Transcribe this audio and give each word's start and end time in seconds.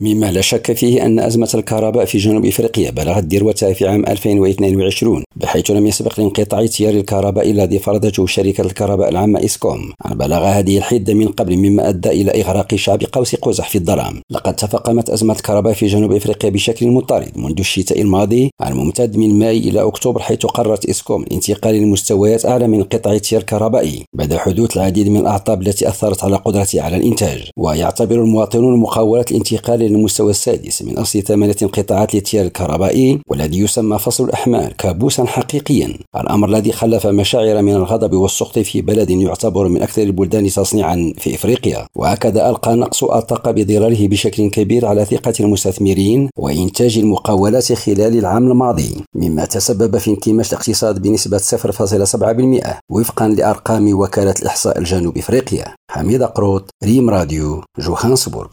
مما 0.00 0.32
لا 0.32 0.40
شك 0.40 0.72
فيه 0.72 1.06
أن 1.06 1.18
أزمة 1.18 1.50
الكهرباء 1.54 2.04
في 2.04 2.18
جنوب 2.18 2.46
إفريقيا 2.46 2.90
بلغت 2.90 3.24
ذروتها 3.24 3.72
في 3.72 3.88
عام 3.88 4.06
2022 4.06 5.24
بحيث 5.36 5.70
لم 5.70 5.86
يسبق 5.86 6.20
لانقطاع 6.20 6.66
تيار 6.66 6.94
الكهرباء 6.94 7.50
الذي 7.50 7.78
فرضته 7.78 8.26
شركة 8.26 8.62
الكهرباء 8.62 9.08
العامة 9.08 9.44
إسكوم. 9.44 9.92
عن 10.04 10.18
بلغ 10.18 10.44
هذه 10.44 10.78
الحدة 10.78 11.14
من 11.14 11.28
قبل 11.28 11.56
مما 11.56 11.88
أدى 11.88 12.08
إلى 12.08 12.42
إغراق 12.42 12.74
شعب 12.74 13.02
قوس 13.12 13.34
قزح 13.34 13.68
في 13.68 13.78
الظلام. 13.78 14.20
لقد 14.30 14.56
تفاقمت 14.56 15.10
أزمة 15.10 15.34
الكهرباء 15.34 15.72
في 15.72 15.86
جنوب 15.86 16.12
إفريقيا 16.12 16.50
بشكل 16.50 16.86
مضطرد 16.86 17.32
منذ 17.36 17.58
الشتاء 17.58 18.00
الماضي 18.00 18.50
الممتد 18.66 19.16
من 19.16 19.38
ماي 19.38 19.58
إلى 19.58 19.82
أكتوبر 19.82 20.20
حيث 20.20 20.46
قررت 20.46 20.86
إسكوم 20.86 21.22
الانتقال 21.22 21.74
لمستويات 21.74 22.46
أعلى 22.46 22.68
من 22.68 22.82
قطع 22.82 23.12
التيار 23.12 23.40
الكهربائي 23.40 24.04
بعد 24.12 24.34
حدوث 24.34 24.76
العديد 24.76 25.08
من 25.08 25.20
الأعطاب 25.20 25.62
التي 25.62 25.88
أثرت 25.88 26.24
على 26.24 26.36
قدرته 26.36 26.82
على 26.82 26.96
الإنتاج. 26.96 27.50
ويعتبر 27.56 28.14
المواطنون 28.22 28.80
محاولة 28.80 29.24
الانتقال 29.30 29.83
للمستوى 29.88 30.30
السادس 30.30 30.82
من 30.82 30.98
أصل 30.98 31.22
ثمانية 31.22 31.56
انقطاعات 31.62 32.14
للتيار 32.14 32.46
الكهربائي 32.46 33.20
والذي 33.28 33.58
يسمى 33.58 33.98
فصل 33.98 34.24
الأحمال 34.24 34.76
كابوسا 34.76 35.24
حقيقيا. 35.24 35.98
الأمر 36.16 36.48
الذي 36.48 36.72
خلف 36.72 37.06
مشاعر 37.06 37.62
من 37.62 37.74
الغضب 37.74 38.14
والسخط 38.14 38.58
في 38.58 38.82
بلد 38.82 39.10
يعتبر 39.10 39.68
من 39.68 39.82
أكثر 39.82 40.02
البلدان 40.02 40.46
تصنيعا 40.46 41.12
في 41.18 41.34
إفريقيا. 41.34 41.86
وهكذا 41.94 42.50
ألقى 42.50 42.74
نقص 42.74 43.04
الطاقة 43.04 43.50
بضرره 43.50 44.08
بشكل 44.08 44.50
كبير 44.50 44.86
على 44.86 45.04
ثقة 45.04 45.34
المستثمرين 45.40 46.28
وإنتاج 46.38 46.98
المقاولات 46.98 47.72
خلال 47.72 48.18
العام 48.18 48.50
الماضي 48.50 49.04
مما 49.14 49.44
تسبب 49.44 49.98
في 49.98 50.10
انكماش 50.10 50.52
الاقتصاد 50.52 51.02
بنسبة 51.02 51.38
0.7% 51.38 52.80
وفقا 52.90 53.28
لأرقام 53.28 53.98
وكالة 53.98 54.34
الإحصاء 54.42 54.78
الجنوب 54.78 55.18
إفريقيا. 55.18 55.74
حميد 55.90 56.22
قروط 56.22 56.70
ريم 56.84 57.10
راديو 57.10 57.62
جوهانسبورغ. 57.78 58.48